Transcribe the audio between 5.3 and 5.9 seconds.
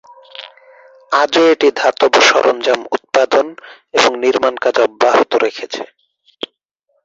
রেখেছে।